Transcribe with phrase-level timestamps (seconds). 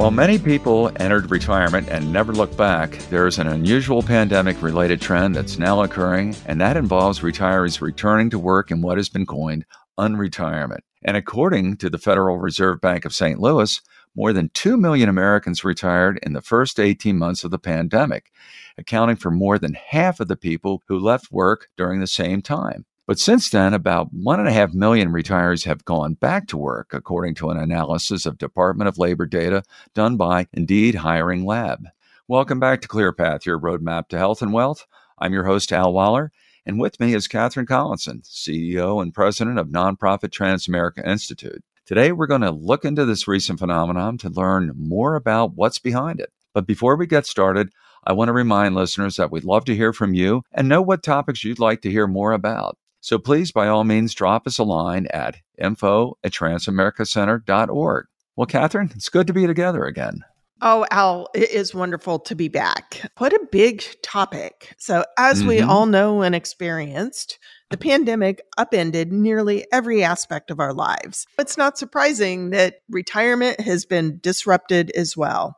[0.00, 4.98] While many people entered retirement and never looked back, there is an unusual pandemic related
[4.98, 9.26] trend that's now occurring, and that involves retirees returning to work in what has been
[9.26, 9.66] coined
[9.98, 10.80] unretirement.
[11.02, 13.38] And according to the Federal Reserve Bank of St.
[13.38, 13.78] Louis,
[14.16, 18.32] more than 2 million Americans retired in the first 18 months of the pandemic,
[18.78, 22.86] accounting for more than half of the people who left work during the same time.
[23.10, 27.56] But since then, about 1.5 million retirees have gone back to work, according to an
[27.56, 29.64] analysis of Department of Labor data
[29.96, 31.88] done by Indeed Hiring Lab.
[32.28, 34.86] Welcome back to ClearPath, your roadmap to health and wealth.
[35.18, 36.30] I'm your host, Al Waller,
[36.64, 41.64] and with me is Catherine Collinson, CEO and president of nonprofit Transamerica Institute.
[41.86, 46.20] Today, we're going to look into this recent phenomenon to learn more about what's behind
[46.20, 46.30] it.
[46.54, 47.70] But before we get started,
[48.04, 51.02] I want to remind listeners that we'd love to hear from you and know what
[51.02, 52.78] topics you'd like to hear more about.
[53.00, 58.06] So please, by all means, drop us a line at info at transamericacenter.org.
[58.36, 60.24] Well, Catherine, it's good to be together again.
[60.62, 63.10] Oh, Al, it is wonderful to be back.
[63.16, 64.74] What a big topic.
[64.76, 65.48] So, as mm-hmm.
[65.48, 67.38] we all know and experienced,
[67.70, 71.26] the pandemic upended nearly every aspect of our lives.
[71.38, 75.56] It's not surprising that retirement has been disrupted as well.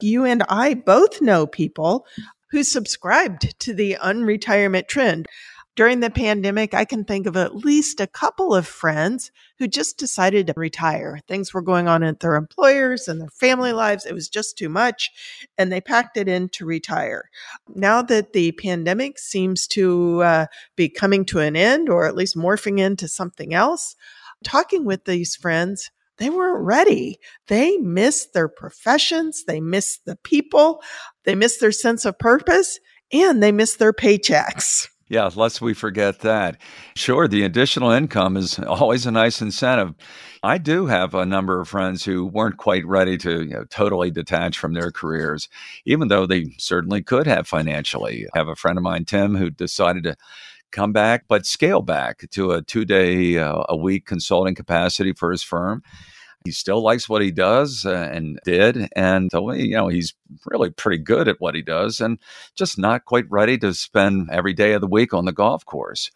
[0.00, 2.06] You and I both know people
[2.50, 5.28] who subscribed to the unretirement trend
[5.80, 9.96] during the pandemic, I can think of at least a couple of friends who just
[9.96, 11.20] decided to retire.
[11.26, 14.04] Things were going on at their employers and their family lives.
[14.04, 15.10] It was just too much,
[15.56, 17.30] and they packed it in to retire.
[17.74, 22.36] Now that the pandemic seems to uh, be coming to an end, or at least
[22.36, 23.96] morphing into something else,
[24.44, 27.18] talking with these friends, they weren't ready.
[27.48, 29.44] They missed their professions.
[29.46, 30.82] They missed the people.
[31.24, 32.78] They missed their sense of purpose
[33.10, 34.89] and they missed their paychecks.
[35.10, 36.56] Yeah, lest we forget that.
[36.94, 39.94] Sure, the additional income is always a nice incentive.
[40.44, 44.12] I do have a number of friends who weren't quite ready to you know, totally
[44.12, 45.48] detach from their careers,
[45.84, 48.26] even though they certainly could have financially.
[48.34, 50.16] I have a friend of mine, Tim, who decided to
[50.70, 55.32] come back, but scale back to a two day uh, a week consulting capacity for
[55.32, 55.82] his firm
[56.44, 58.88] he still likes what he does uh, and did.
[58.96, 60.14] And, you know, he's
[60.46, 62.18] really pretty good at what he does and
[62.54, 66.10] just not quite ready to spend every day of the week on the golf course.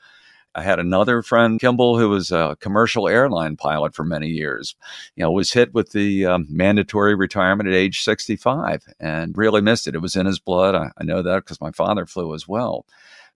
[0.56, 4.76] I had another friend, Kimball, who was a commercial airline pilot for many years.
[5.16, 9.88] You know, was hit with the um, mandatory retirement at age 65 and really missed
[9.88, 9.96] it.
[9.96, 10.76] It was in his blood.
[10.76, 12.86] I, I know that because my father flew as well.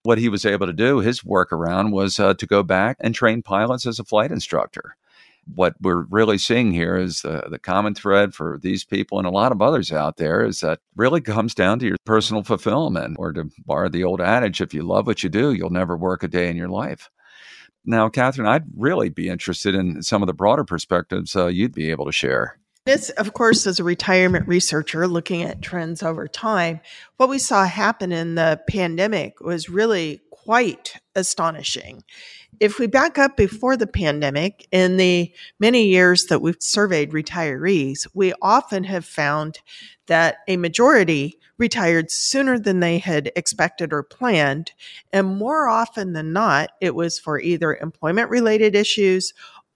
[0.04, 3.42] What he was able to do, his workaround was uh, to go back and train
[3.42, 4.94] pilots as a flight instructor
[5.54, 9.30] what we're really seeing here is uh, the common thread for these people and a
[9.30, 13.32] lot of others out there is that really comes down to your personal fulfillment, or
[13.32, 16.28] to borrow the old adage, if you love what you do, you'll never work a
[16.28, 17.10] day in your life.
[17.84, 21.90] Now, Catherine, I'd really be interested in some of the broader perspectives uh, you'd be
[21.90, 22.58] able to share.
[22.88, 26.80] This, of course, as a retirement researcher looking at trends over time,
[27.18, 32.02] what we saw happen in the pandemic was really quite astonishing.
[32.60, 38.06] If we back up before the pandemic, in the many years that we've surveyed retirees,
[38.14, 39.58] we often have found
[40.06, 44.72] that a majority retired sooner than they had expected or planned.
[45.12, 49.34] And more often than not, it was for either employment related issues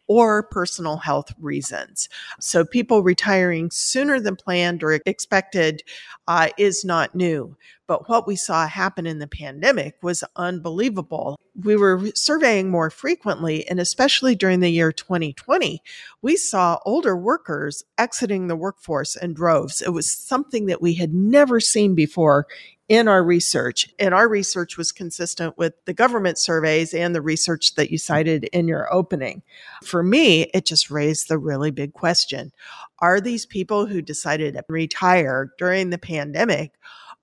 [0.08, 2.08] or personal health reasons.
[2.40, 5.82] So people retiring sooner than planned or expected
[6.26, 7.56] uh, is not new.
[7.86, 11.38] But what we saw happen in the pandemic was unbelievable.
[11.54, 15.82] We were surveying more frequently, and especially during the year 2020,
[16.22, 19.82] we saw older workers exiting the workforce in droves.
[19.82, 22.46] It was something that we had never seen before
[22.92, 23.88] in our research.
[23.98, 28.44] And our research was consistent with the government surveys and the research that you cited
[28.52, 29.40] in your opening.
[29.82, 32.52] For me, it just raised the really big question.
[32.98, 36.72] Are these people who decided to retire during the pandemic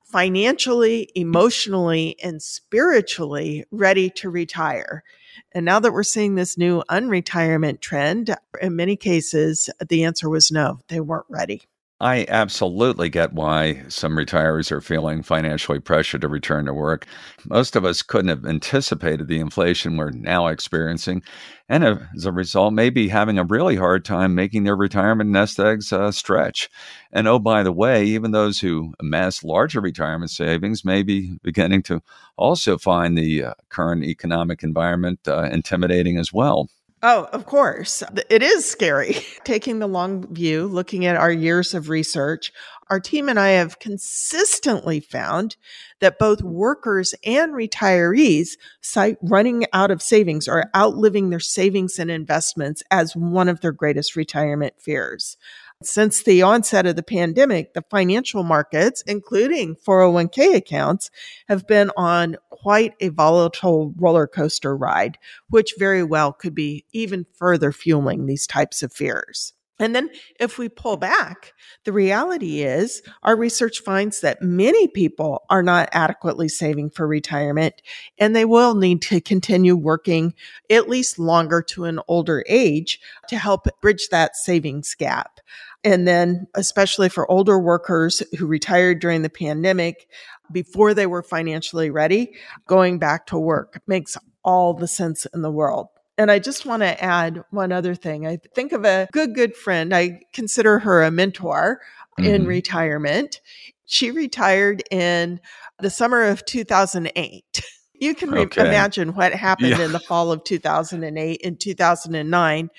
[0.04, 5.04] financially, emotionally, and spiritually ready to retire?
[5.52, 10.50] And now that we're seeing this new unretirement trend, in many cases, the answer was
[10.50, 11.69] no, they weren't ready.
[12.02, 17.06] I absolutely get why some retirees are feeling financially pressured to return to work.
[17.46, 21.24] Most of us couldn't have anticipated the inflation we're now experiencing,
[21.68, 25.60] and as a result, may be having a really hard time making their retirement nest
[25.60, 26.70] eggs uh, stretch.
[27.12, 31.84] And oh, by the way, even those who amass larger retirement savings may be beginning
[31.84, 32.02] to
[32.38, 36.70] also find the uh, current economic environment uh, intimidating as well.
[37.02, 38.04] Oh, of course.
[38.30, 39.18] It is scary.
[39.46, 42.52] Taking the long view, looking at our years of research,
[42.90, 45.56] our team and I have consistently found
[46.02, 48.50] that both workers and retirees
[48.82, 53.72] cite running out of savings or outliving their savings and investments as one of their
[53.72, 55.38] greatest retirement fears.
[55.82, 61.10] Since the onset of the pandemic, the financial markets, including 401k accounts,
[61.48, 65.18] have been on quite a volatile roller coaster ride,
[65.50, 69.54] which very well could be even further fueling these types of fears.
[69.80, 71.54] And then if we pull back,
[71.86, 77.82] the reality is our research finds that many people are not adequately saving for retirement
[78.18, 80.34] and they will need to continue working
[80.70, 83.00] at least longer to an older age
[83.30, 85.40] to help bridge that savings gap.
[85.84, 90.08] And then, especially for older workers who retired during the pandemic
[90.52, 92.34] before they were financially ready,
[92.68, 95.88] going back to work makes all the sense in the world.
[96.18, 98.28] And I just want to add one other thing.
[98.28, 99.96] I think of a good, good friend.
[99.96, 101.80] I consider her a mentor
[102.20, 102.30] mm-hmm.
[102.30, 103.40] in retirement.
[103.86, 105.40] She retired in
[105.80, 107.64] the summer of 2008.
[108.00, 108.62] You can okay.
[108.62, 109.86] imagine what happened yeah.
[109.86, 112.70] in the fall of 2008 and 2009,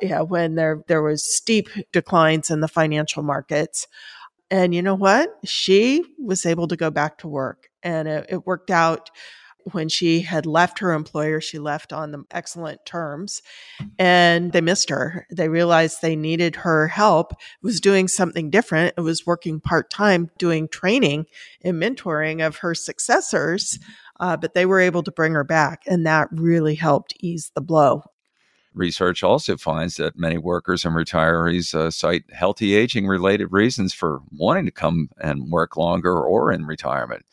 [0.00, 3.88] yeah, when there there was steep declines in the financial markets.
[4.50, 5.36] And you know what?
[5.44, 9.10] She was able to go back to work, and it, it worked out
[9.72, 13.42] when she had left her employer, she left on the excellent terms
[13.98, 15.26] and they missed her.
[15.30, 17.32] They realized they needed her help,
[17.62, 18.94] was doing something different.
[18.96, 21.26] It was working part time, doing training
[21.62, 23.78] and mentoring of her successors.
[24.20, 27.60] Uh, but they were able to bring her back, and that really helped ease the
[27.60, 28.02] blow.
[28.78, 34.20] Research also finds that many workers and retirees uh, cite healthy aging related reasons for
[34.30, 37.26] wanting to come and work longer or in retirement.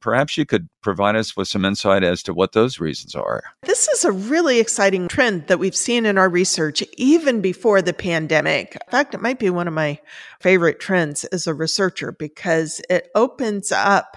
[0.00, 3.42] Perhaps you could provide us with some insight as to what those reasons are.
[3.62, 7.92] This is a really exciting trend that we've seen in our research even before the
[7.94, 8.74] pandemic.
[8.74, 9.98] In fact, it might be one of my
[10.40, 14.16] favorite trends as a researcher because it opens up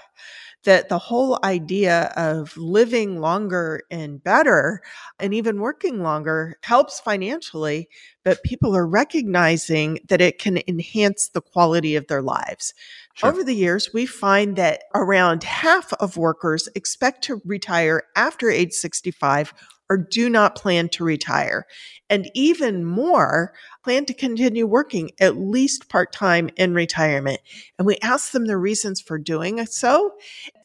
[0.63, 4.81] that the whole idea of living longer and better
[5.19, 7.88] and even working longer helps financially,
[8.24, 12.74] but people are recognizing that it can enhance the quality of their lives.
[13.15, 13.30] Sure.
[13.30, 18.74] Over the years, we find that around half of workers expect to retire after age
[18.74, 19.54] 65
[19.94, 21.68] or do not plan to retire.
[22.10, 23.54] And even more
[23.84, 27.40] plan to continue working at least part time in retirement.
[27.78, 30.13] And we ask them the reasons for doing so.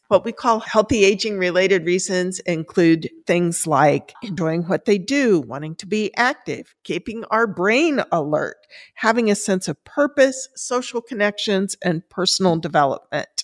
[0.07, 5.75] What we call healthy aging related reasons include things like enjoying what they do, wanting
[5.75, 8.57] to be active, keeping our brain alert,
[8.95, 13.38] having a sense of purpose, social connections, and personal development.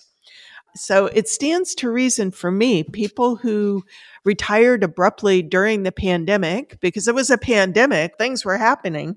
[0.75, 3.83] So it stands to reason for me, people who
[4.25, 9.15] retired abruptly during the pandemic, because it was a pandemic, things were happening,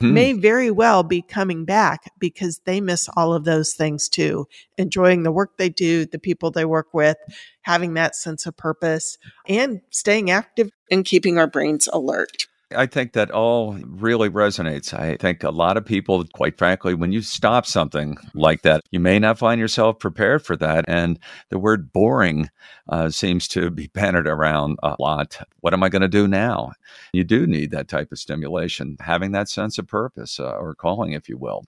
[0.00, 0.12] hmm.
[0.12, 4.46] may very well be coming back because they miss all of those things too.
[4.76, 7.16] Enjoying the work they do, the people they work with,
[7.62, 9.16] having that sense of purpose,
[9.46, 12.46] and staying active and keeping our brains alert.
[12.74, 14.92] I think that all really resonates.
[14.92, 19.00] I think a lot of people, quite frankly, when you stop something like that, you
[19.00, 20.84] may not find yourself prepared for that.
[20.86, 21.18] And
[21.48, 22.50] the word boring
[22.90, 25.38] uh, seems to be bannered around a lot.
[25.60, 26.72] What am I going to do now?
[27.14, 31.12] You do need that type of stimulation, having that sense of purpose uh, or calling,
[31.12, 31.64] if you will.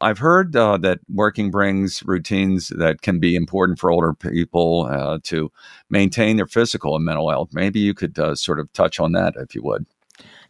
[0.00, 5.18] I've heard uh, that working brings routines that can be important for older people uh,
[5.24, 5.50] to
[5.90, 7.50] maintain their physical and mental health.
[7.52, 9.86] Maybe you could uh, sort of touch on that, if you would.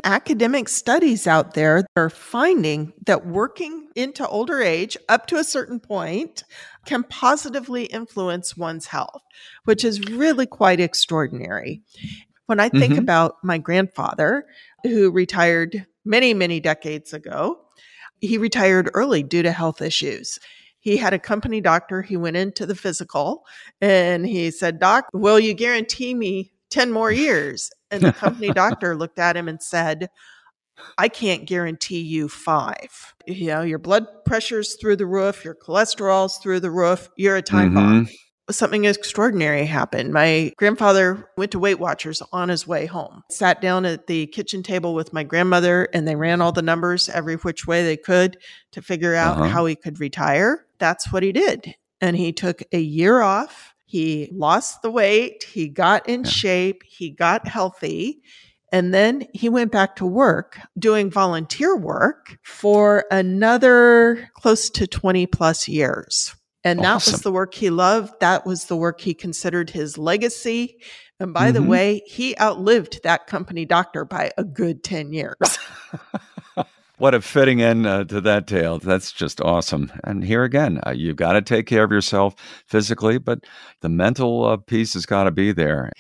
[0.03, 5.79] Academic studies out there are finding that working into older age up to a certain
[5.79, 6.43] point
[6.87, 9.23] can positively influence one's health,
[9.65, 11.83] which is really quite extraordinary.
[12.47, 13.03] When I think mm-hmm.
[13.03, 14.47] about my grandfather,
[14.83, 17.61] who retired many, many decades ago,
[18.21, 20.39] he retired early due to health issues
[20.81, 22.03] he had a company doctor.
[22.03, 23.45] He went into the physical
[23.81, 27.71] and he said, Doc, will you guarantee me 10 more years?
[27.90, 30.09] And the company doctor looked at him and said,
[30.99, 33.14] I can't guarantee you five.
[33.26, 37.42] You know, your blood pressure's through the roof, your cholesterol's through the roof, you're a
[37.42, 37.75] time mm-hmm.
[37.75, 38.09] bomb.
[38.50, 40.12] Something extraordinary happened.
[40.12, 44.64] My grandfather went to Weight Watchers on his way home, sat down at the kitchen
[44.64, 48.38] table with my grandmother, and they ran all the numbers every which way they could
[48.73, 49.49] to figure out uh-huh.
[49.49, 50.66] how he could retire.
[50.78, 51.76] That's what he did.
[52.00, 56.30] And he took a year off he lost the weight, he got in yeah.
[56.30, 58.23] shape, he got healthy.
[58.70, 65.26] And then he went back to work doing volunteer work for another close to 20
[65.26, 66.37] plus years.
[66.62, 66.85] And awesome.
[66.85, 68.12] that was the work he loved.
[68.20, 70.76] That was the work he considered his legacy.
[71.18, 71.54] And by mm-hmm.
[71.54, 75.59] the way, he outlived that company doctor by a good 10 years.
[77.00, 78.78] What a fitting end uh, to that tale.
[78.78, 79.90] That's just awesome.
[80.04, 82.35] And here again, uh, you've got to take care of yourself
[82.66, 83.38] physically, but
[83.80, 85.90] the mental uh, piece has got to be there.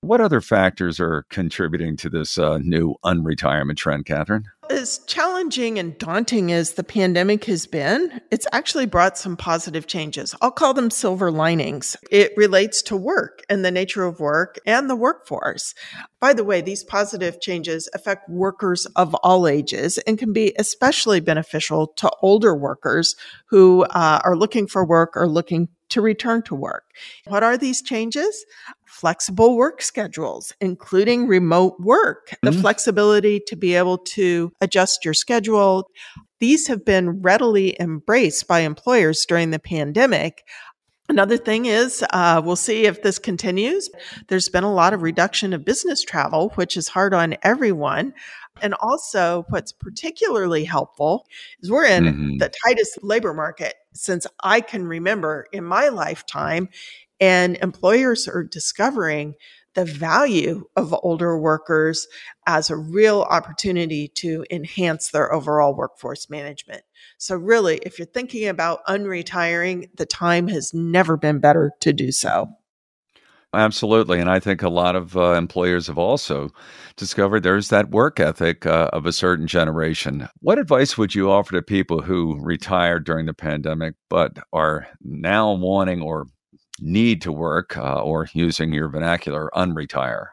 [0.00, 4.44] What other factors are contributing to this uh, new unretirement trend, Catherine?
[4.70, 10.34] As challenging and daunting as the pandemic has been, it's actually brought some positive changes.
[10.40, 11.96] I'll call them silver linings.
[12.10, 15.74] It relates to work and the nature of work and the workforce.
[16.18, 21.20] By the way, these positive changes affect workers of all ages and can be especially
[21.20, 23.14] beneficial to older workers
[23.48, 26.84] who uh, are looking for work or looking to return to work.
[27.26, 28.44] What are these changes?
[28.94, 32.46] Flexible work schedules, including remote work, mm-hmm.
[32.46, 35.90] the flexibility to be able to adjust your schedule.
[36.38, 40.44] These have been readily embraced by employers during the pandemic.
[41.08, 43.90] Another thing is, uh, we'll see if this continues.
[44.28, 48.14] There's been a lot of reduction of business travel, which is hard on everyone.
[48.62, 51.26] And also, what's particularly helpful
[51.60, 52.38] is we're in mm-hmm.
[52.38, 56.68] the tightest labor market since I can remember in my lifetime.
[57.20, 59.34] And employers are discovering
[59.74, 62.06] the value of older workers
[62.46, 66.82] as a real opportunity to enhance their overall workforce management.
[67.18, 72.12] So, really, if you're thinking about unretiring, the time has never been better to do
[72.12, 72.56] so.
[73.54, 74.18] Absolutely.
[74.18, 76.50] And I think a lot of uh, employers have also
[76.96, 80.28] discovered there's that work ethic uh, of a certain generation.
[80.40, 85.52] What advice would you offer to people who retired during the pandemic but are now
[85.52, 86.26] wanting or
[86.80, 90.28] need to work, uh, or using your vernacular, unretire?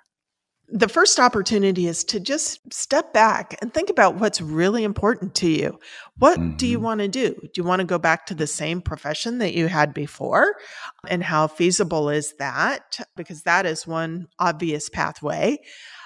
[0.74, 5.50] The first opportunity is to just step back and think about what's really important to
[5.50, 5.77] you.
[6.17, 6.55] What mm-hmm.
[6.55, 6.86] do you mm-hmm.
[6.86, 7.33] want to do?
[7.33, 10.55] Do you want to go back to the same profession that you had before?
[11.10, 13.00] And how feasible is that?
[13.17, 15.60] Because that is one obvious pathway.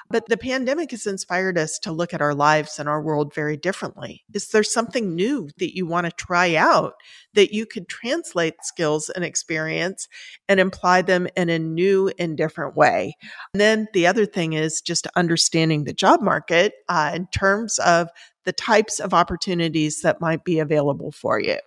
[0.10, 3.58] But the pandemic has inspired us to look at our lives and our world very
[3.58, 4.24] differently.
[4.34, 6.94] Is there something new that you want to try out
[7.36, 10.08] that you could translate skills and experience
[10.50, 13.16] and apply them in a new and different way?
[13.54, 18.10] And then the other thing is just understanding the job market uh, in terms of
[18.46, 21.58] the types of opportunities that might be available for you.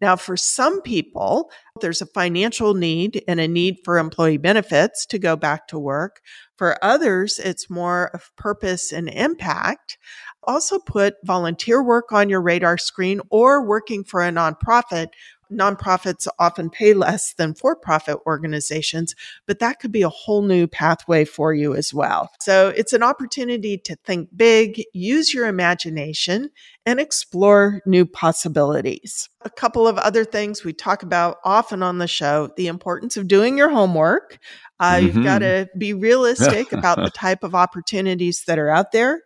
[0.00, 5.18] Now, for some people, there's a financial need and a need for employee benefits to
[5.18, 6.20] go back to work.
[6.56, 9.98] For others, it's more of purpose and impact.
[10.46, 15.08] Also, put volunteer work on your radar screen or working for a nonprofit
[15.54, 19.14] nonprofits often pay less than for profit organizations,
[19.46, 22.30] but that could be a whole new pathway for you as well.
[22.40, 26.50] So it's an opportunity to think big, use your imagination,
[26.86, 29.28] and explore new possibilities.
[29.42, 33.28] A couple of other things we talk about often on the show the importance of
[33.28, 34.38] doing your homework.
[34.80, 35.06] Uh, mm-hmm.
[35.06, 39.22] You've got to be realistic about the type of opportunities that are out there.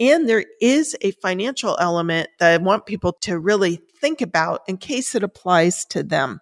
[0.00, 4.78] And there is a financial element that I want people to really think about in
[4.78, 6.40] case it applies to them.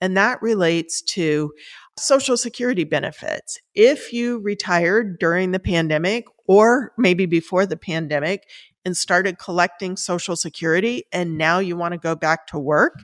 [0.00, 1.52] And that relates to
[1.98, 3.58] Social Security benefits.
[3.74, 8.48] If you retired during the pandemic or maybe before the pandemic
[8.84, 12.94] and started collecting Social Security and now you want to go back to work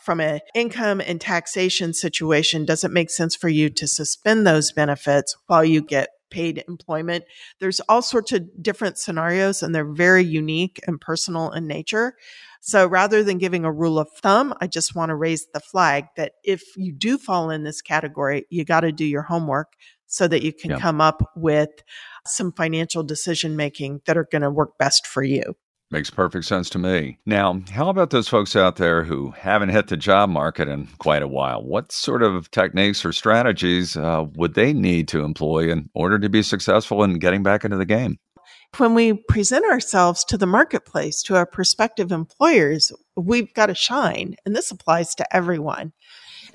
[0.00, 4.72] from an income and taxation situation, does it make sense for you to suspend those
[4.72, 7.24] benefits while you get paid employment.
[7.60, 12.16] There's all sorts of different scenarios and they're very unique and personal in nature.
[12.60, 16.06] So rather than giving a rule of thumb, I just want to raise the flag
[16.16, 19.74] that if you do fall in this category, you got to do your homework
[20.06, 20.78] so that you can yeah.
[20.78, 21.70] come up with
[22.26, 25.54] some financial decision making that are going to work best for you.
[25.94, 27.18] Makes perfect sense to me.
[27.24, 31.22] Now, how about those folks out there who haven't hit the job market in quite
[31.22, 31.62] a while?
[31.62, 36.28] What sort of techniques or strategies uh, would they need to employ in order to
[36.28, 38.18] be successful in getting back into the game?
[38.76, 44.34] When we present ourselves to the marketplace, to our prospective employers, we've got to shine.
[44.44, 45.92] And this applies to everyone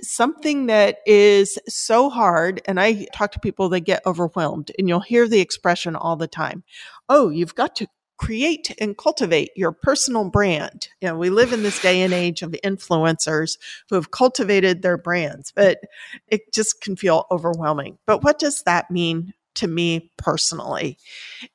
[0.01, 2.61] something that is so hard.
[2.65, 6.27] And I talk to people that get overwhelmed, and you'll hear the expression all the
[6.27, 6.63] time
[7.07, 7.87] Oh, you've got to
[8.19, 10.89] create and cultivate your personal brand.
[11.01, 13.57] You know, we live in this day and age of influencers
[13.89, 15.79] who have cultivated their brands, but
[16.27, 17.97] it just can feel overwhelming.
[18.05, 20.97] But what does that mean to me personally?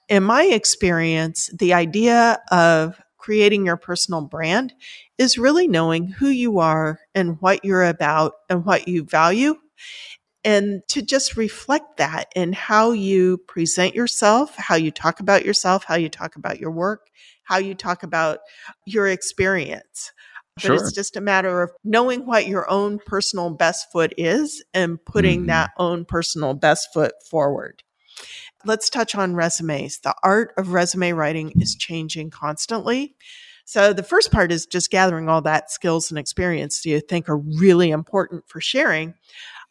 [0.08, 4.72] In my experience, the idea of creating your personal brand
[5.18, 9.54] is really knowing who you are and what you're about and what you value
[10.44, 15.84] and to just reflect that in how you present yourself, how you talk about yourself,
[15.84, 17.08] how you talk about your work,
[17.44, 18.40] how you talk about
[18.84, 20.12] your experience.
[20.56, 20.74] But sure.
[20.74, 25.40] it's just a matter of knowing what your own personal best foot is and putting
[25.40, 25.48] mm-hmm.
[25.48, 27.82] that own personal best foot forward.
[28.64, 29.98] Let's touch on resumes.
[29.98, 33.16] The art of resume writing is changing constantly.
[33.64, 37.28] So the first part is just gathering all that skills and experience do you think
[37.28, 39.14] are really important for sharing.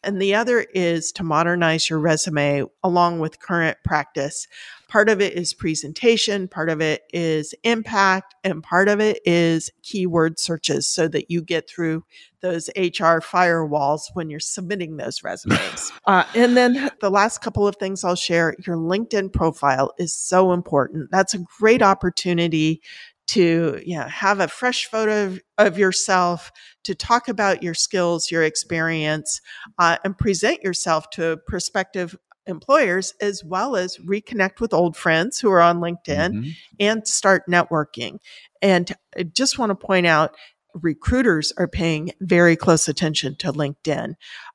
[0.04, 4.46] And the other is to modernize your resume along with current practice.
[4.88, 9.70] Part of it is presentation, part of it is impact, and part of it is
[9.82, 12.04] keyword searches so that you get through
[12.42, 15.90] those HR firewalls when you're submitting those resumes.
[16.04, 20.52] uh, and then the last couple of things I'll share your LinkedIn profile is so
[20.52, 21.10] important.
[21.10, 22.82] That's a great opportunity
[23.26, 26.52] to you know, have a fresh photo of, of yourself,
[26.84, 29.40] to talk about your skills, your experience,
[29.78, 32.16] uh, and present yourself to prospective
[32.46, 36.50] employers as well as reconnect with old friends who are on LinkedIn mm-hmm.
[36.78, 38.18] and start networking.
[38.60, 40.34] And I just want to point out
[40.74, 44.14] recruiters are paying very close attention to LinkedIn.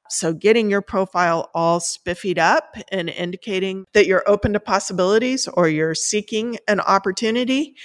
[0.10, 5.70] So getting your profile all spiffied up and indicating that you're open to possibilities or
[5.70, 7.76] you're seeking an opportunity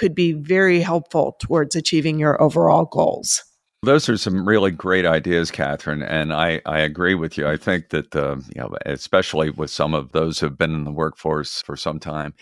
[0.00, 3.44] could be very helpful towards achieving your overall goals.
[3.82, 7.46] Those are some really great ideas, Catherine, and I, I agree with you.
[7.46, 10.90] I think that uh, you know, especially with some of those who've been in the
[10.90, 12.34] workforce for some time,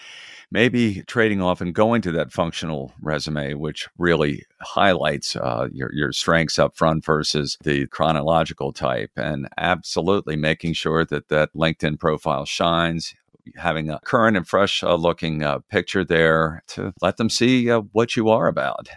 [0.51, 6.13] maybe trading off and going to that functional resume, which really highlights uh, your your
[6.13, 12.47] strengths up front versus the chronological type, and absolutely making sure that that LinkedIn profile
[12.47, 13.15] shines
[13.57, 17.81] having a current and fresh uh, looking uh, picture there to let them see uh,
[17.93, 18.89] what you are about.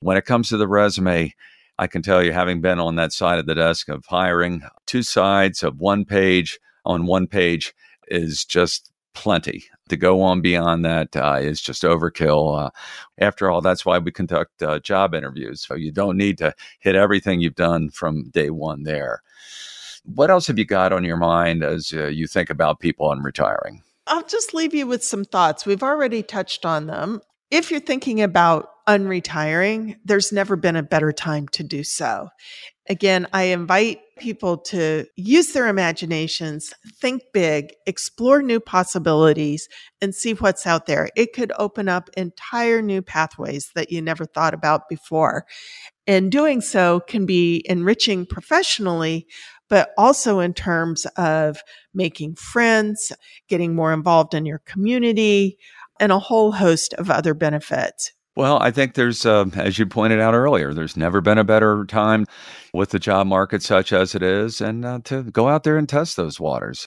[0.00, 1.34] When it comes to the resume,
[1.78, 5.02] I can tell you, having been on that side of the desk of hiring, two
[5.02, 7.74] sides of one page on one page
[8.08, 9.64] is just plenty.
[9.90, 12.66] To go on beyond that uh, is just overkill.
[12.66, 12.70] Uh,
[13.18, 15.60] after all, that's why we conduct uh, job interviews.
[15.60, 19.22] So you don't need to hit everything you've done from day one there.
[20.04, 23.24] What else have you got on your mind as uh, you think about people and
[23.24, 23.82] retiring?
[24.06, 25.64] I'll just leave you with some thoughts.
[25.64, 27.20] We've already touched on them.
[27.50, 32.28] If you're thinking about unretiring, there's never been a better time to do so.
[32.88, 39.68] Again, I invite people to use their imaginations, think big, explore new possibilities,
[40.02, 41.08] and see what's out there.
[41.16, 45.46] It could open up entire new pathways that you never thought about before.
[46.06, 49.26] And doing so can be enriching professionally,
[49.74, 51.60] but also in terms of
[51.94, 53.10] making friends,
[53.48, 55.58] getting more involved in your community,
[55.98, 58.12] and a whole host of other benefits.
[58.36, 61.84] Well, I think there's, uh, as you pointed out earlier, there's never been a better
[61.86, 62.24] time
[62.72, 65.88] with the job market such as it is, and uh, to go out there and
[65.88, 66.86] test those waters.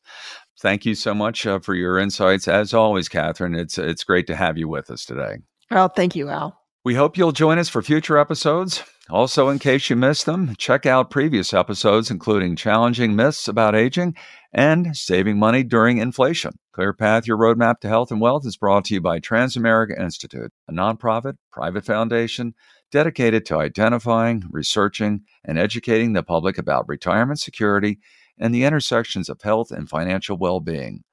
[0.62, 3.54] Thank you so much uh, for your insights, as always, Catherine.
[3.54, 5.40] It's it's great to have you with us today.
[5.70, 6.58] Well, thank you, Al.
[6.86, 8.82] We hope you'll join us for future episodes.
[9.10, 14.14] Also, in case you missed them, check out previous episodes, including challenging myths about aging
[14.52, 16.52] and saving money during inflation.
[16.76, 20.74] ClearPath, your roadmap to health and wealth, is brought to you by Transamerica Institute, a
[20.74, 22.54] nonprofit private foundation
[22.92, 28.00] dedicated to identifying, researching, and educating the public about retirement security
[28.38, 31.04] and the intersections of health and financial well being.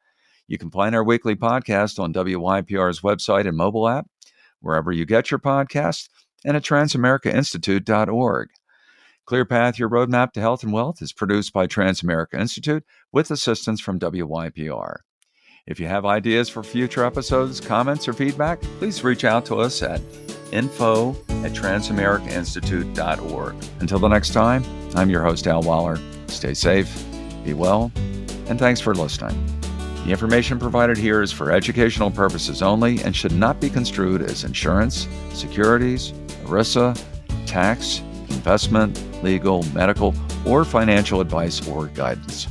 [0.47, 4.07] You can find our weekly podcast on WYPR's website and mobile app,
[4.61, 6.09] wherever you get your podcasts,
[6.45, 8.49] and at transamericainstitute.org.
[9.29, 13.99] ClearPath, your roadmap to health and wealth, is produced by Transamerica Institute with assistance from
[13.99, 14.97] WYPR.
[15.67, 19.83] If you have ideas for future episodes, comments, or feedback, please reach out to us
[19.83, 20.03] at
[20.53, 23.55] info at transamericainstitute.org.
[23.81, 24.63] Until the next time,
[24.95, 25.99] I'm your host, Al Waller.
[26.27, 27.07] Stay safe,
[27.45, 27.91] be well,
[28.47, 29.43] and thanks for listening.
[30.05, 34.45] The information provided here is for educational purposes only and should not be construed as
[34.45, 36.13] insurance, securities,
[36.45, 37.01] ERISA,
[37.47, 40.15] tax, investment, legal, medical,
[40.47, 42.47] or financial advice or guidance.